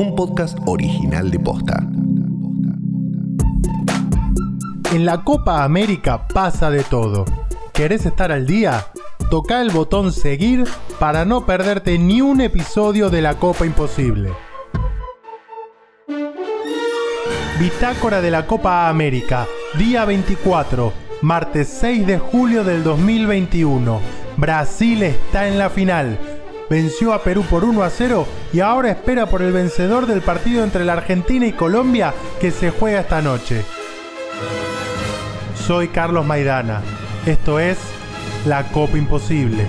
un 0.00 0.14
podcast 0.16 0.56
original 0.64 1.30
de 1.30 1.38
Posta. 1.38 1.86
En 4.94 5.04
la 5.04 5.22
Copa 5.24 5.62
América 5.62 6.26
pasa 6.26 6.70
de 6.70 6.82
todo. 6.84 7.26
¿Querés 7.74 8.06
estar 8.06 8.32
al 8.32 8.46
día? 8.46 8.86
Toca 9.30 9.60
el 9.60 9.70
botón 9.70 10.14
seguir 10.14 10.64
para 10.98 11.26
no 11.26 11.44
perderte 11.44 11.98
ni 11.98 12.22
un 12.22 12.40
episodio 12.40 13.10
de 13.10 13.20
la 13.20 13.34
Copa 13.34 13.66
Imposible. 13.66 14.30
Bitácora 17.58 18.22
de 18.22 18.30
la 18.30 18.46
Copa 18.46 18.88
América, 18.88 19.46
día 19.76 20.06
24, 20.06 20.94
martes 21.20 21.68
6 21.78 22.06
de 22.06 22.18
julio 22.18 22.64
del 22.64 22.82
2021. 22.82 24.00
Brasil 24.38 25.02
está 25.02 25.46
en 25.46 25.58
la 25.58 25.68
final. 25.68 26.18
Venció 26.70 27.12
a 27.12 27.24
Perú 27.24 27.42
por 27.50 27.64
1 27.64 27.82
a 27.82 27.90
0 27.90 28.28
y 28.52 28.60
ahora 28.60 28.92
espera 28.92 29.26
por 29.26 29.42
el 29.42 29.52
vencedor 29.52 30.06
del 30.06 30.20
partido 30.20 30.62
entre 30.62 30.84
la 30.84 30.92
Argentina 30.92 31.44
y 31.44 31.52
Colombia 31.52 32.14
que 32.40 32.52
se 32.52 32.70
juega 32.70 33.00
esta 33.00 33.20
noche. 33.20 33.64
Soy 35.66 35.88
Carlos 35.88 36.24
Maidana. 36.24 36.80
Esto 37.26 37.58
es 37.58 37.76
La 38.46 38.68
Copa 38.70 38.96
Imposible. 38.96 39.66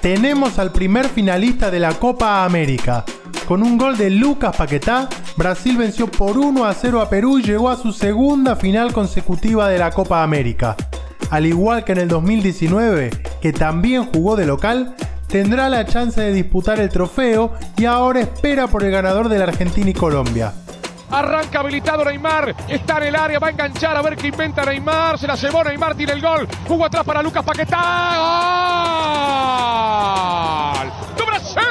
Tenemos 0.00 0.60
al 0.60 0.70
primer 0.70 1.08
finalista 1.08 1.68
de 1.68 1.80
la 1.80 1.94
Copa 1.94 2.44
América. 2.44 3.04
Con 3.48 3.60
un 3.60 3.76
gol 3.76 3.96
de 3.96 4.10
Lucas 4.10 4.54
Paquetá, 4.56 5.08
Brasil 5.36 5.76
venció 5.76 6.06
por 6.06 6.38
1 6.38 6.64
a 6.64 6.74
0 6.74 7.00
a 7.00 7.10
Perú 7.10 7.40
y 7.40 7.42
llegó 7.42 7.70
a 7.70 7.76
su 7.76 7.92
segunda 7.92 8.54
final 8.54 8.92
consecutiva 8.92 9.68
de 9.68 9.78
la 9.80 9.90
Copa 9.90 10.22
América. 10.22 10.76
Al 11.30 11.46
igual 11.46 11.84
que 11.84 11.92
en 11.92 11.98
el 11.98 12.08
2019, 12.08 13.10
que 13.40 13.52
también 13.52 14.06
jugó 14.06 14.36
de 14.36 14.46
local, 14.46 14.94
tendrá 15.28 15.68
la 15.68 15.84
chance 15.84 16.20
de 16.20 16.32
disputar 16.32 16.78
el 16.78 16.88
trofeo 16.88 17.52
y 17.76 17.86
ahora 17.86 18.20
espera 18.20 18.68
por 18.68 18.84
el 18.84 18.90
ganador 18.90 19.28
de 19.28 19.38
la 19.38 19.44
Argentina 19.44 19.90
y 19.90 19.94
Colombia. 19.94 20.52
Arranca 21.10 21.60
habilitado 21.60 22.04
Neymar. 22.04 22.54
Está 22.68 22.98
en 22.98 23.04
el 23.04 23.16
área. 23.16 23.38
Va 23.38 23.46
a 23.48 23.50
enganchar 23.50 23.96
a 23.96 24.02
ver 24.02 24.16
qué 24.16 24.28
inventa 24.28 24.64
Neymar. 24.64 25.18
Se 25.18 25.26
la 25.28 25.36
llevó 25.36 25.62
Neymar. 25.62 25.94
Tiene 25.94 26.12
el 26.12 26.20
gol. 26.20 26.48
Jugó 26.66 26.86
atrás 26.86 27.04
para 27.04 27.22
Lucas 27.22 27.44
Paquetá. 27.44 27.78
¡Gol! 30.74 30.92
¡De 31.16 31.24
Brasil! 31.24 31.62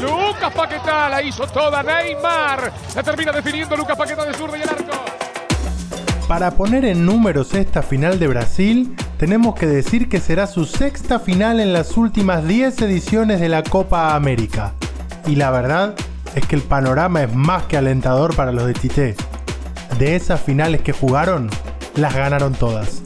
Lucas 0.00 0.52
Paquetá 0.54 1.08
la 1.08 1.22
hizo 1.22 1.44
toda. 1.48 1.82
Neymar. 1.82 2.72
La 2.94 3.02
termina 3.02 3.32
definiendo 3.32 3.76
Lucas 3.76 3.96
Paquetá 3.96 4.24
de 4.24 4.34
zurda 4.34 4.58
y 4.58 4.62
el 4.62 4.68
arco. 4.68 5.23
Para 6.28 6.52
poner 6.52 6.86
en 6.86 7.04
números 7.04 7.52
esta 7.52 7.82
final 7.82 8.18
de 8.18 8.28
Brasil, 8.28 8.96
tenemos 9.18 9.54
que 9.56 9.66
decir 9.66 10.08
que 10.08 10.20
será 10.20 10.46
su 10.46 10.64
sexta 10.64 11.18
final 11.18 11.60
en 11.60 11.74
las 11.74 11.98
últimas 11.98 12.48
10 12.48 12.80
ediciones 12.80 13.40
de 13.40 13.50
la 13.50 13.62
Copa 13.62 14.14
América. 14.14 14.72
Y 15.26 15.36
la 15.36 15.50
verdad 15.50 15.94
es 16.34 16.46
que 16.46 16.56
el 16.56 16.62
panorama 16.62 17.22
es 17.22 17.34
más 17.34 17.64
que 17.64 17.76
alentador 17.76 18.34
para 18.34 18.52
los 18.52 18.66
de 18.66 18.72
Tite. 18.72 19.16
De 19.98 20.16
esas 20.16 20.40
finales 20.40 20.80
que 20.80 20.92
jugaron, 20.92 21.50
las 21.94 22.14
ganaron 22.14 22.54
todas. 22.54 23.02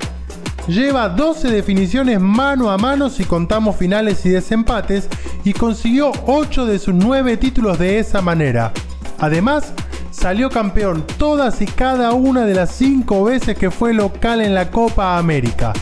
Lleva 0.69 1.09
12 1.09 1.51
definiciones 1.51 2.21
mano 2.21 2.71
a 2.71 2.79
mano 2.79 3.11
si 3.11 3.25
contamos 3.25 3.75
finales 3.75 4.25
y 4.27 4.31
desempates 4.31 5.09
y 5.43 5.55
consiguió 5.55 6.13
8 6.27 6.67
de 6.67 6.79
sus 6.79 6.95
9 6.95 7.37
títulos 7.37 7.81
de 7.81 7.99
esa 7.99 8.23
manera. 8.23 8.73
Además, 9.19 9.73
salió 10.19 10.51
campeón 10.51 11.07
todas 11.17 11.63
y 11.63 11.67
cada 11.67 12.13
una 12.13 12.45
de 12.45 12.55
las 12.55 12.73
5 12.73 13.25
veces 13.25 13.57
que 13.57 13.71
fue 13.71 13.95
local 13.95 14.41
en 14.41 14.53
la 14.53 14.71
Copa 14.71 15.17
América. 15.17 15.73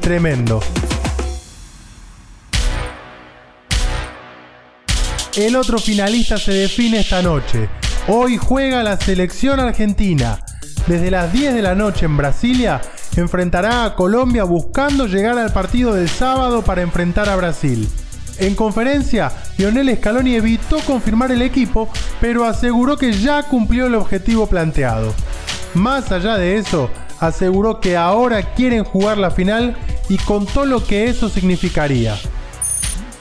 Tremendo. 0.00 0.60
El 5.36 5.56
otro 5.56 5.78
finalista 5.78 6.36
se 6.36 6.52
define 6.52 7.00
esta 7.00 7.22
noche. 7.22 7.68
Hoy 8.08 8.36
juega 8.36 8.82
la 8.82 8.98
selección 8.98 9.58
argentina. 9.58 10.38
Desde 10.86 11.10
las 11.10 11.32
10 11.32 11.54
de 11.54 11.62
la 11.62 11.74
noche 11.74 12.06
en 12.06 12.16
Brasilia, 12.16 12.80
enfrentará 13.16 13.84
a 13.84 13.94
Colombia 13.94 14.44
buscando 14.44 15.06
llegar 15.06 15.38
al 15.38 15.52
partido 15.52 15.94
del 15.94 16.08
sábado 16.08 16.62
para 16.62 16.82
enfrentar 16.82 17.28
a 17.28 17.36
Brasil. 17.36 17.88
En 18.38 18.54
conferencia, 18.54 19.32
Lionel 19.56 19.96
Scaloni 19.96 20.34
evitó 20.34 20.78
confirmar 20.80 21.32
el 21.32 21.42
equipo, 21.42 21.88
pero 22.20 22.44
aseguró 22.44 22.96
que 22.96 23.12
ya 23.12 23.42
cumplió 23.42 23.86
el 23.86 23.94
objetivo 23.94 24.46
planteado. 24.46 25.12
Más 25.74 26.12
allá 26.12 26.36
de 26.36 26.56
eso, 26.56 26.90
aseguró 27.20 27.80
que 27.80 27.96
ahora 27.96 28.54
quieren 28.54 28.84
jugar 28.84 29.18
la 29.18 29.30
final 29.30 29.76
y 30.08 30.16
contó 30.18 30.64
lo 30.64 30.84
que 30.84 31.08
eso 31.08 31.28
significaría 31.28 32.16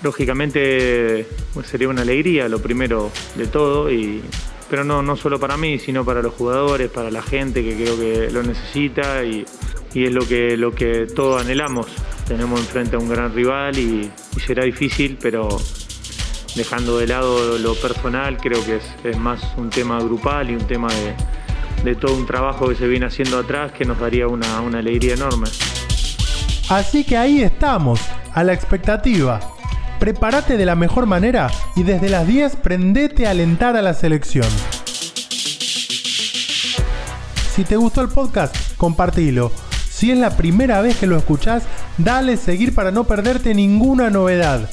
lógicamente 0.03 1.25
pues, 1.53 1.67
sería 1.67 1.89
una 1.89 2.01
alegría 2.01 2.47
lo 2.47 2.59
primero 2.59 3.11
de 3.35 3.47
todo, 3.47 3.91
y, 3.91 4.21
pero 4.69 4.83
no, 4.83 5.01
no 5.01 5.15
solo 5.15 5.39
para 5.39 5.57
mí, 5.57 5.79
sino 5.79 6.05
para 6.05 6.21
los 6.21 6.33
jugadores, 6.33 6.89
para 6.89 7.11
la 7.11 7.21
gente 7.21 7.63
que 7.63 7.75
creo 7.75 7.97
que 7.97 8.31
lo 8.31 8.43
necesita 8.43 9.23
y, 9.23 9.45
es 9.93 10.11
lo 10.11 10.27
que, 10.27 10.55
lo 10.57 10.71
que 10.73 11.07
todos 11.07 11.41
anhelamos. 11.41 11.87
Tenemos 12.27 12.59
enfrente 12.59 12.95
a 12.95 12.99
un 12.99 13.09
gran 13.09 13.33
rival 13.33 13.77
y, 13.77 14.11
será 14.45 14.63
difícil, 14.63 15.17
pero 15.21 15.47
dejando 16.55 16.97
de 16.97 17.07
lado 17.07 17.57
lo 17.57 17.75
personal, 17.75 18.37
creo 18.37 18.63
que 18.65 18.79
es, 19.03 19.17
más 19.17 19.41
un 19.57 19.69
tema 19.69 19.99
grupal 19.99 20.49
y 20.49 20.55
un 20.55 20.67
tema 20.67 20.89
de, 21.83 21.95
todo 21.95 22.15
un 22.15 22.25
trabajo 22.25 22.67
que 22.67 22.75
se 22.75 22.87
viene 22.87 23.05
haciendo 23.05 23.39
atrás 23.39 23.71
que 23.71 23.85
nos 23.85 23.99
daría 23.99 24.27
una, 24.27 24.59
una 24.61 24.79
alegría 24.79 25.13
enorme. 25.13 25.47
Así 26.69 27.05
que 27.05 27.15
ahí 27.15 27.41
estamos, 27.41 28.01
a 28.33 28.43
la 28.43 28.53
expectativa 28.53 29.39
prepárate 29.99 30.57
de 30.57 30.65
la 30.65 30.75
mejor 30.75 31.05
manera 31.05 31.49
y 31.75 31.83
desde 31.83 32.09
las 32.09 32.27
10 32.27 32.57
prendete 32.57 33.27
a 33.27 33.31
alentar 33.31 33.75
a 33.75 33.81
la 33.81 33.93
selección. 33.93 34.47
Si 37.55 37.63
te 37.63 37.75
gustó 37.75 38.01
el 38.01 38.09
podcast, 38.09 38.55
compartilo. 38.77 39.51
Si 39.89 40.11
es 40.11 40.17
la 40.17 40.37
primera 40.37 40.81
vez 40.81 40.97
que 40.97 41.07
lo 41.07 41.17
escuchás, 41.17 41.63
dale 41.97 42.37
seguir 42.37 42.73
para 42.73 42.91
no 42.91 43.05
perderte 43.05 43.53
ninguna 43.53 44.09
novedad. 44.09 44.69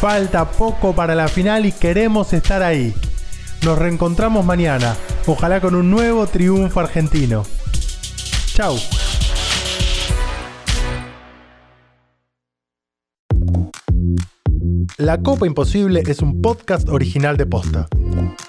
Falta 0.00 0.50
poco 0.50 0.94
para 0.94 1.14
la 1.14 1.28
final 1.28 1.66
y 1.66 1.72
queremos 1.72 2.32
estar 2.32 2.62
ahí. 2.62 2.94
Nos 3.62 3.78
reencontramos 3.78 4.44
mañana, 4.44 4.96
ojalá 5.26 5.60
con 5.60 5.74
un 5.74 5.90
nuevo 5.90 6.26
triunfo 6.26 6.80
argentino. 6.80 7.44
Chau. 8.54 8.76
La 14.98 15.18
Copa 15.22 15.46
Imposible 15.46 16.02
es 16.06 16.20
un 16.20 16.40
podcast 16.40 16.88
original 16.88 17.36
de 17.36 17.44
Posta. 17.46 17.86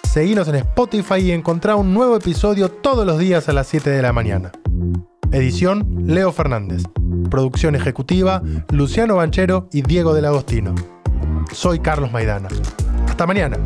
Seguinos 0.03 0.47
en 0.47 0.55
Spotify 0.55 1.19
y 1.19 1.31
encontrá 1.31 1.75
un 1.75 1.93
nuevo 1.93 2.15
episodio 2.15 2.69
todos 2.69 3.05
los 3.05 3.19
días 3.19 3.49
a 3.49 3.53
las 3.53 3.67
7 3.67 3.89
de 3.89 4.01
la 4.01 4.13
mañana. 4.13 4.51
Edición 5.31 6.03
Leo 6.05 6.31
Fernández. 6.31 6.83
Producción 7.29 7.75
ejecutiva 7.75 8.41
Luciano 8.71 9.15
Banchero 9.15 9.67
y 9.71 9.81
Diego 9.81 10.13
del 10.13 10.25
Agostino. 10.25 10.75
Soy 11.51 11.79
Carlos 11.79 12.11
Maidana. 12.11 12.49
Hasta 13.07 13.25
mañana. 13.25 13.57